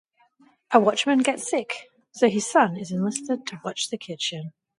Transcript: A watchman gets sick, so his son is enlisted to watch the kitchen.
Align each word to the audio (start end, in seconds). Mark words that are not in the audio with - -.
A 0.71 0.79
watchman 0.79 1.19
gets 1.19 1.47
sick, 1.47 1.87
so 2.11 2.27
his 2.27 2.49
son 2.49 2.75
is 2.75 2.91
enlisted 2.91 3.45
to 3.45 3.61
watch 3.63 3.91
the 3.91 3.99
kitchen. 3.99 4.51